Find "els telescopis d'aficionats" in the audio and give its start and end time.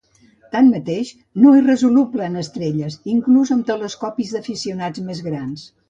3.67-5.09